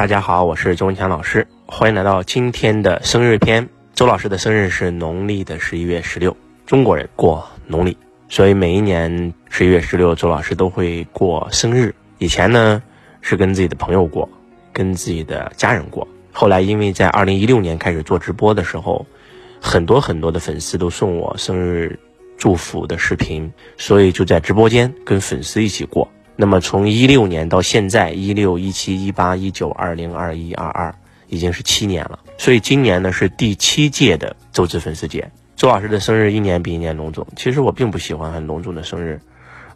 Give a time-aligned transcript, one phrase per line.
[0.00, 3.68] 大家好，我是周文强老师，欢迎来到今天的生日篇。
[3.92, 6.34] 周老师的生日是农历的十一月十六，
[6.64, 7.94] 中国人过农历，
[8.26, 11.94] 所以每一年十一月十六，周老师都会过生日。
[12.16, 12.82] 以前呢
[13.20, 14.26] 是跟自己的朋友过，
[14.72, 16.08] 跟自己的家人过。
[16.32, 19.04] 后来因为在二零一六年开始做直播的时候，
[19.60, 22.00] 很多很多的粉丝都送我生日
[22.38, 26.10] 祝福的视频，所以就在直播间跟粉丝一起过。
[26.40, 30.94] 那么从一六年到现在，一六、一七、一八、一九、二零、二一、二二，
[31.28, 32.18] 已经是七年了。
[32.38, 35.30] 所以今年呢是第七届的周知粉丝节。
[35.54, 37.26] 周老师的生日一年比一年隆重。
[37.36, 39.20] 其实我并不喜欢很隆重的生日，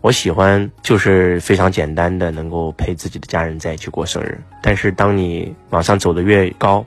[0.00, 4.40] 我喜欢就是非常简单的，能够陪自己的家人在一起过生日。
[4.62, 6.82] 但是当你往上走的越高，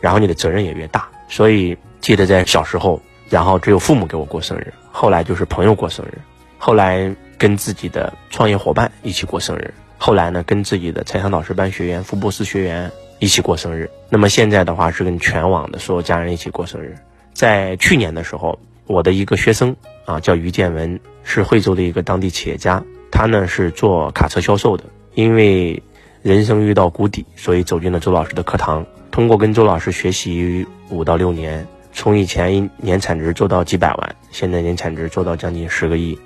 [0.00, 1.08] 然后你的责任也越大。
[1.28, 6.18] 所以记得在小时候，然后只有父母给我过生日，后来就是朋友过生日，
[6.56, 7.12] 后来。
[7.38, 13.88] 跟自己的创业伙伴一起过生日，后来呢，跟自己的财商导师班学员、福布斯学员一起过生日。
[14.10, 16.96] 那么现在的话是跟全网的所有家人一起过生日。
[17.32, 24.84] 在去年的时候，我的一个学生啊，叫于建文，是惠州的一个当地企业家，他呢是做卡车销售的。
[25.14, 25.80] 因为
[26.22, 28.84] 人生遇到谷底，所以走进了周老师的课堂。
[29.10, 36.18] 通过跟周老师学习五到六年，从以前年产值做到几百万，现在年产值做到将近十个亿。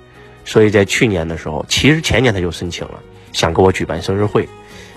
[0.45, 2.95] 所以在去年的时候，其实前年他就申请了，
[3.31, 4.47] 想给我举办生日会。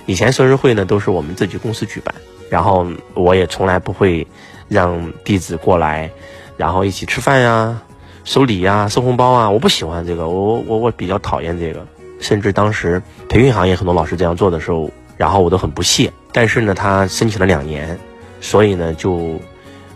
[0.07, 2.15] 以前生日会呢都是我们自己公司举办，
[2.49, 4.27] 然后我也从来不会
[4.69, 6.11] 让弟子过来，
[6.57, 7.83] 然后一起吃饭呀、
[8.25, 9.51] 收礼呀、收红包啊。
[9.51, 11.87] 我不喜欢这个，我我我比较讨厌这个。
[12.19, 16.13] 甚至当时培训行业很多老师这样做的时候，然后我都很不屑。
[16.33, 17.99] 但是呢，他申请了两年，
[18.41, 19.39] 所以呢就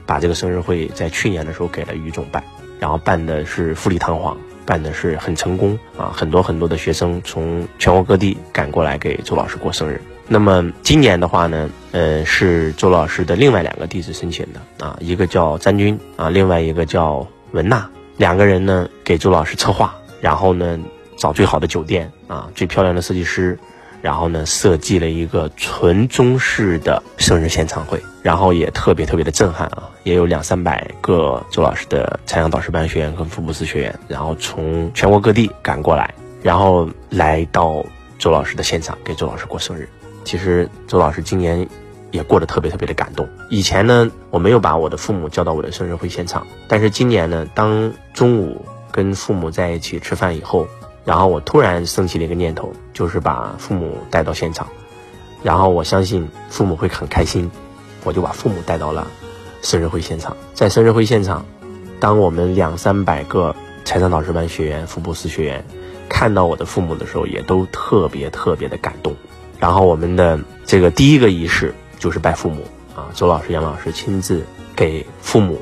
[0.06, 2.43] 把这个生日会在去年的时候给了于总办，
[2.78, 4.37] 然后办的是富丽堂皇。
[4.71, 10.01] 办的是很成功啊，很多很多的学生从全国各地赶过来给周老师过生日。
[10.29, 20.78] 那么今年的话呢，呃，是周老师的另外两个弟子申请的啊，一个叫詹军啊，另外一个叫文娜，两个人呢给周老师策划，然后呢
[21.17, 23.59] 找最好的酒店啊，最漂亮的设计师。
[24.03, 37.84] 然后呢，设计了一个纯中式的生日现场会，然后也特别特别的震撼啊，也有两三百个周老师的财商导师班学员跟福布斯学员，然后从全国各地赶过来，然后来到
[38.19, 39.88] 周老师的现场给周老师过生日。
[40.25, 41.69] 其实周老师今年
[42.11, 43.28] 也过得特别特别的感动。
[43.50, 50.67] 以前呢，我没有把我的父母叫到我的生日会现场，但是今年呢，当中午跟父母在一起吃饭以后。
[51.10, 54.69] 然后我突然升起了一个念头，就是把父母带到现场，
[55.43, 57.50] 然后我相信父母会很开心，
[58.04, 59.09] 我就把父母带到了
[59.60, 60.37] 生日会现场。
[60.54, 61.44] 在生日会现场，
[61.99, 65.65] 当我们两三百个财商导师班学员、福布斯学员
[66.09, 69.12] 看到我的父母的时候，也都特别特别的感动。
[69.59, 72.62] 然后我们的这个第一个仪式就是拜父母
[72.94, 74.44] 啊，周老师、杨老师亲自
[74.76, 75.60] 给父母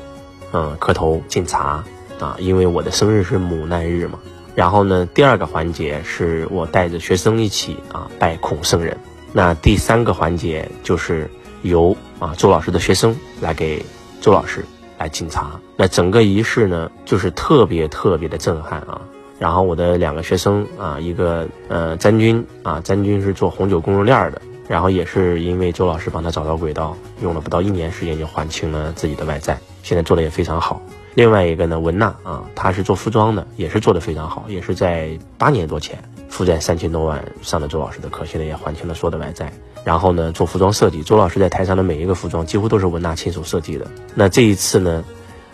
[0.51, 1.83] 嗯磕头敬茶
[2.19, 4.19] 啊，因为我的生日是母难日嘛。
[4.55, 8.97] 然后呢，第二个环节是我带着学生一起啊拜孔圣人。
[9.31, 11.29] 那第三个环节就是
[11.61, 13.85] 由啊周老师的学生来给
[14.21, 14.65] 周老师
[14.97, 15.59] 来敬茶。
[15.77, 19.01] 那整个仪式呢，就是特别特别的震撼啊。
[19.37, 30.81] 然后我的两个学生啊，一个呃詹军啊，詹军是做红酒供应链的，然后也是因为周老师帮他找到轨道，用了不到一年时间就还清了自己的外债，现在做的也非常好。
[31.15, 35.97] 另外一个呢，文娜啊，她是做服装的，也是做的非常好，也是在八年多前
[36.29, 39.51] 负债三千多万上了周老师的课，现在也还清了所有的外债。
[39.83, 43.87] 然后呢，做服装设计，周老师在台上的每一个服装几乎都是文娜亲手设计的。
[44.13, 45.03] 那这一次呢，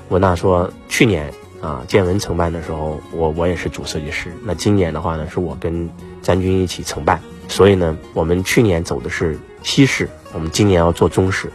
[0.10, 4.32] 文娜说，去年啊建文承办的时候，我我也是主设计师。
[4.44, 5.90] 那今年的话呢，是我跟
[6.22, 11.50] 詹军一起承办，所以呢，我们去年走的是西式，我们今年要做中式。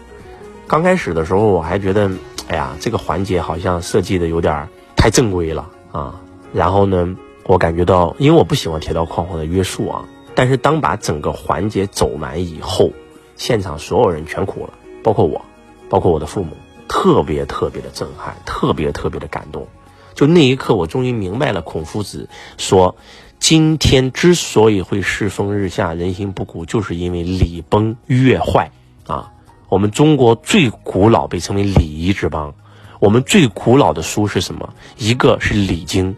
[0.67, 2.11] 刚开始的时候，我还觉得。
[2.51, 6.21] 哎呀，这个环节好像设计的有点太正规了啊！
[6.53, 10.05] 然后呢，我感觉到，因为我不喜欢铁道框框的约束啊。
[10.35, 12.91] 但是当把整个环节走完以后，
[13.37, 14.73] 现场所有人全哭了，
[15.05, 15.41] 包括我，
[15.89, 16.57] 包括我的父母，
[16.89, 19.69] 特别特别的震撼，特别特别的感动。
[20.15, 22.97] 就那一刻，我终于明白了孔夫子说
[23.39, 28.73] ：“今天之所以会世风日下，人心不古，就是因为礼崩乐坏
[29.07, 29.31] 啊。”
[29.71, 32.53] 我们中国最古老被称为礼仪之邦，
[32.99, 34.69] 我们最古老的书是什么？
[34.99, 36.15] 一个是《礼经》，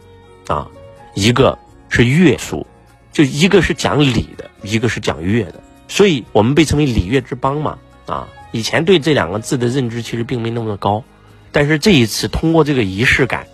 [0.52, 0.66] 啊，
[1.14, 1.56] 一个
[1.90, 2.66] 是乐书，
[3.12, 11.04] 就一个是讲礼的，一个是讲乐的，所以我们被称为礼乐之邦嘛，啊，以前对这两个字的认知其实并没那么的高，
[11.52, 13.46] 但是这一次通过这个仪式感，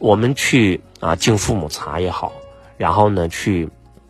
[0.00, 2.32] 我们去啊敬父母茶也好，
[2.76, 3.68] 然后呢去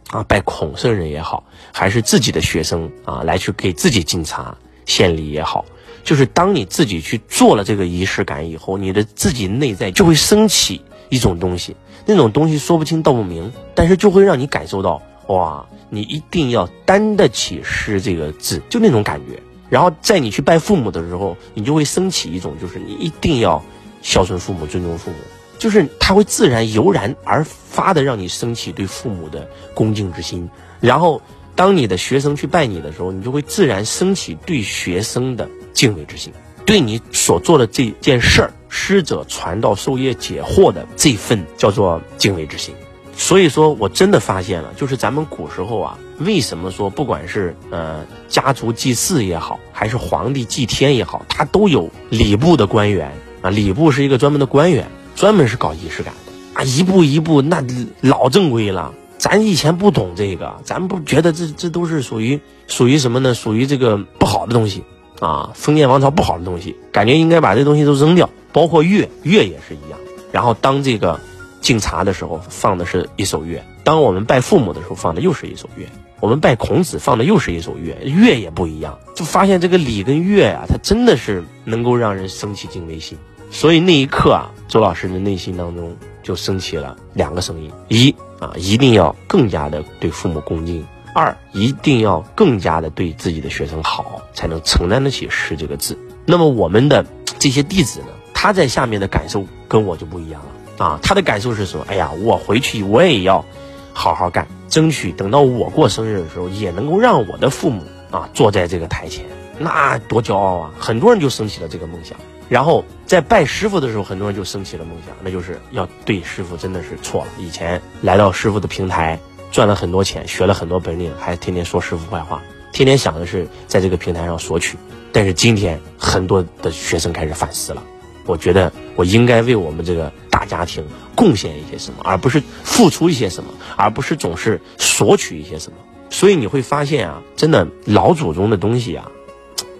[0.08, 1.44] 啊，拜孔圣人也好，
[1.74, 4.56] 还是自己的学生啊，来去给自己敬茶。
[4.86, 5.64] 献礼也好，
[6.02, 10.80] 就是当你自己去做了这个仪式感以后，你的自己内在就会升起
[11.10, 19.38] 一种东西，那种东西说不清道不明，但是就会让你感受到，哇，你一定要担得起诗这个字，就那种感觉。
[19.68, 23.62] 然后在你去拜父母的时候，你就会升起一种，就是你一定要
[24.00, 25.16] 孝顺父母、尊重父母。
[25.58, 30.48] 就是他会自然油然而发的让你升起对父母的恭敬之心，
[30.80, 31.20] 然后
[31.56, 36.32] 当你的学生去拜你的时候，你就会自然升起对学生的敬畏之心，
[36.64, 42.74] 对你所做的这件事儿，师者传道授业解惑的这份叫做敬畏之心。
[43.16, 53.10] 所以说我真的发现了，就是咱们古时候啊，为什么说不管是呃家族祭祀也好，还是皇帝祭天也好，他都有礼部的官员
[53.40, 54.86] 啊，礼部是一个专门的官员。
[55.14, 57.64] 专门是搞仪式感的啊，一步一步那
[58.02, 58.92] 老正规了。
[59.28, 63.34] 咱以前不懂这个，咱不觉得这这都是属于属于什么呢？
[63.34, 64.84] 属于这个不好的东西
[65.18, 68.30] 啊，封建王朝不好的东西，感觉应该把这东西都扔掉。
[68.52, 69.98] 包括乐乐也是一样。
[70.30, 71.18] 然后当这个
[71.60, 75.84] 敬茶的时候放的是一首乐，当我们拜父母的时候放的又是一首乐，
[76.20, 78.96] 我们拜孔子放的又是一首乐，乐也不一样。
[79.16, 83.18] 就发现这个礼跟乐呀，它真的是能够让人升起敬畏心。
[83.50, 90.82] 所以那一刻啊，周老师的内心当中就升起了两个声音：一啊，一定要更加的对父母恭敬；
[91.14, 95.98] 二，一定要更加的对自己的学生好，才能承担得起“师”这个字。
[96.26, 97.04] 那么我们的
[97.38, 101.00] 这些弟子呢，他在下面的感受跟我就不一样了啊。
[101.02, 103.44] 他的感受是说：哎呀，我回去我也要
[103.92, 109.24] 好好干，争取等到我过生日的时候，也能够让我的父母啊坐在这个台前，
[109.58, 110.70] 那多骄傲啊！
[110.78, 112.18] 很多人就升起了这个梦想。
[112.48, 117.30] 然后在拜师傅的时候，很多人就升起了梦想，那就是要对师傅真的是错了。
[117.38, 119.18] 以前来到师傅的平台，
[119.50, 124.78] 赚了很多钱，学了很多本领，还天天说师傅坏话，天天想的是在这个平台上索取。
[125.12, 127.82] 但是今天很多的学生开始反思了，
[128.26, 135.78] 我觉得我应该为我们这个大家庭贡献一些什么，而不是付出一些什么，而不是总是索取一些什么。
[136.10, 139.10] 所以你会发现啊，真的老祖宗的东西啊。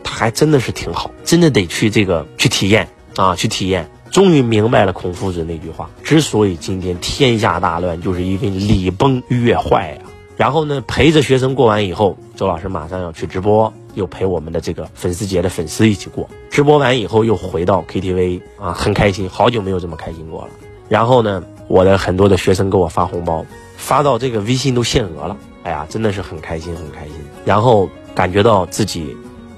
[0.04, 3.86] 还真的是挺好，真的得去这个去体验啊，去体验。
[4.10, 9.98] 终于明白了孔夫子那句话：之所以今天天下大乱，就是因为礼崩乐坏呀。
[10.36, 16.28] 然后呢，陪着学生过完以后，周老师马上要去直播，又陪我们的这个粉丝节的粉丝一起过。
[16.48, 20.48] 直播完以后，又回到 KTV 啊，很开心，好久没有这么开心过了。
[20.88, 23.44] 然后呢，我的很多的学生给我发红包，
[23.76, 25.36] 发到这个微信都限额了。
[25.64, 27.14] 哎呀，真的是很开心，很开心。
[27.44, 29.14] 然后感觉到自己。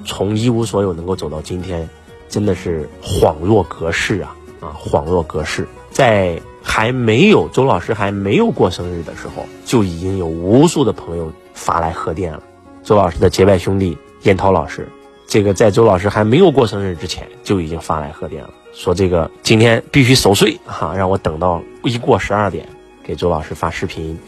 [0.08, 1.86] 从一无所有能够走到今天，
[2.30, 4.72] 真的是恍若隔世啊啊！
[4.74, 12.42] 恍若隔世，在还没有周老师还没有过生日的时候，就已经有无数的朋友发来贺电了。
[12.82, 14.88] 周老师的结拜兄弟燕涛老师，
[15.26, 22.66] 这个在周老师还没有过生日之前就已经发来贺电了，说这个今天必须守岁哈，让我等到一过十二点
[23.04, 24.18] 给周老师发视频，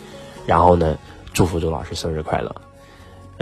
[0.44, 0.98] 然后呢
[1.32, 2.54] 祝福周老师生日快乐。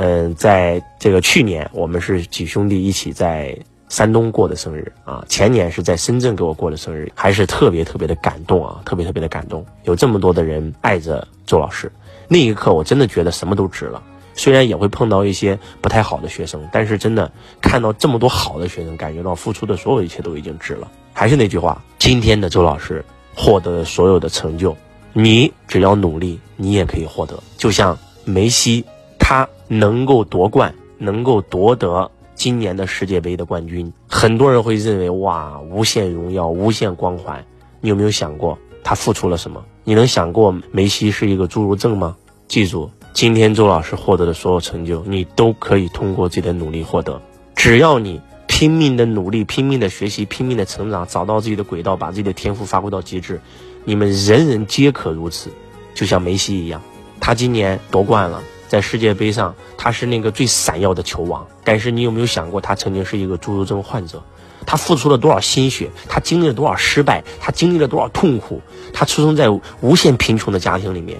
[0.00, 3.58] 嗯，在这个去年，我们是几兄弟一起在
[3.88, 5.24] 山东过的生日啊。
[5.28, 9.66] 前年是在深圳给我过的生日，还是特别特别的感动啊，特别特别的感动。
[9.82, 11.90] 有这么多的人爱着周老师，
[12.28, 14.00] 那一刻我真的觉得什么都值了。
[14.34, 17.28] 虽然也会碰到一些不太好的学生，但是真的
[17.60, 20.88] 看到这么多好的学生，感觉到付出的所有一切都已经值了。
[21.12, 24.76] 还是那句话，今天的周老师获得的所有的成就，
[25.12, 27.36] 你只要努力，你也可以获得。
[27.56, 28.84] 就像梅西。
[29.20, 37.44] 他能够夺冠，能够夺得今年的世界杯的冠军，很多人会认为哇，无限荣耀，无限光环。
[37.80, 39.64] 你有没有想过他付出了什么？
[39.84, 42.16] 你能想过梅西是一个侏儒症吗？
[42.48, 47.20] 记住，今天周老师获得的所有成就，你都可以通过自己的努力获得。
[47.54, 53.40] 只要你拼命的努力，拼命的学习，拼命的成长，找到自己的轨道，把自己的天赋发挥到极致，
[53.84, 55.50] 你们人人皆可如此。
[55.94, 56.80] 就像梅西一样，
[57.20, 58.42] 他今年夺冠了。
[58.68, 61.46] 在世界杯上，他是那个最闪耀的球王。
[61.64, 64.22] 但是你有没有想过，他曾经是一个侏儒症患者？
[64.66, 65.90] 他付出了多少心血？
[66.08, 67.24] 他经历了多少失败？
[67.40, 68.60] 他经历了多少痛苦？
[68.92, 69.48] 他出生在
[69.80, 71.18] 无限贫穷的家庭里面，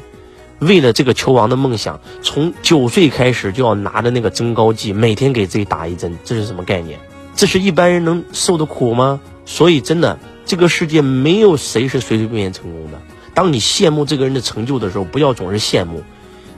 [0.59, 6.19] 为了这个球王的梦想，从九岁开始就要拿着那个增高剂，每天给自己打一针。
[6.25, 6.99] 这是什么概念？
[7.35, 9.21] 这是一般人能受的苦吗？
[9.47, 13.01] 所以，真的，这个世界没有谁是随随便便成功的。
[13.33, 16.03] 当你羡慕这个人的成就的时候，不要总是羡慕。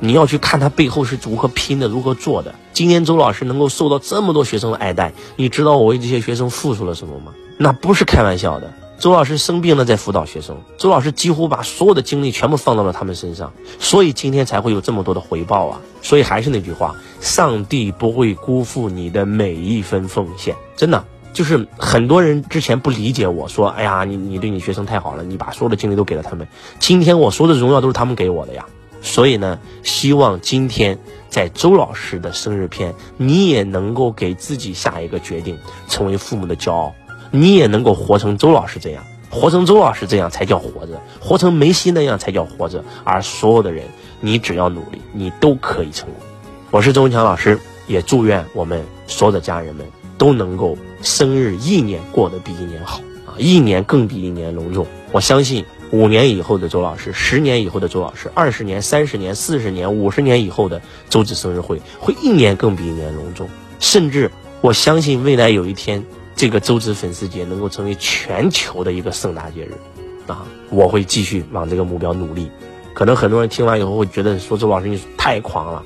[0.01, 2.55] 你要去看他背后是如何拼的，如何做的。
[2.73, 7.33] 今天周老师能够受到这么多学生的爱戴，你知道我为这些学生付出了什么吗？
[7.59, 8.73] 那不是开玩笑的。
[8.99, 10.57] 周老师生病了，在辅导学生。
[10.77, 15.81] 周老师几乎把所有的精力全部放到了他们身上，所以今天才会有这么多的回报啊！
[16.03, 21.03] 所以还是那句话，上帝不会辜负你的每一分奉献，真的。
[21.33, 26.47] 就是很多人之前不理解我说，哎呀，你你对你学生太好了，你把所有的精力都给了他们。
[26.79, 28.67] 今天我说的荣耀都是他们给我的呀。
[29.03, 36.95] 所以呢，希望今天在周老师的生日篇，你也能够给自己下一个决定，成为父母的骄傲。
[37.31, 42.85] 你也能够活成周老师这样，活成周老师这样才叫活着，活成梅西那样才叫活着。
[43.05, 43.85] 而所有的人，
[44.21, 46.17] 你只要努力，你都可以成功。
[46.71, 49.87] 我是周文强老师，也祝愿我们所有的家人们
[50.19, 54.87] 都能够生日一年过得比一年好啊，一年更比一年隆重。
[55.13, 63.49] 我相信五年以后的周老师，十年以后的周老师，二十年、三十年、四十年、五十年以后的周子生日会，会一年更比一年隆重。
[63.79, 64.31] 甚至
[64.61, 66.05] 我相信未来有一天。
[66.37, 69.75] 这个周子粉丝节能够成为全球的一个盛大节日，
[70.27, 72.51] 啊，我会继续往这个目标努力。
[72.95, 75.83] 可能很多人听完以后会觉得说周老师你太狂了。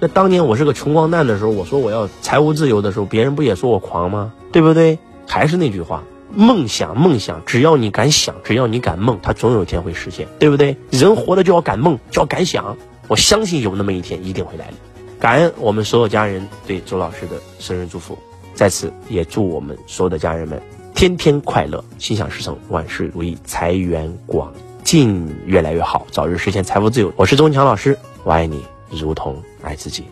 [0.00, 4.34] 那当年我是个穷光蛋的时候，我说我要财务自由的时候，别人不也说我狂吗？
[4.52, 4.98] 对不对？
[5.26, 6.04] 还是那句话，
[6.36, 10.76] 梦想梦想，只要你敢想，只要你敢梦，它总有一天会实现，对不对？
[10.90, 12.76] 人活着就要敢梦，就要敢想。
[13.08, 14.76] 我相信有那么一天一定会来临。
[15.20, 18.18] 感恩我们所有家人对周老师的生日祝福。
[18.54, 20.60] 在此也祝我们所有的家人们
[20.94, 24.52] 天天快乐，心想事成，万事如意，财源广
[24.84, 27.12] 进，越来越好，早日实现财富自由。
[27.16, 30.04] 我是周文强老师，我爱你，如同爱自己。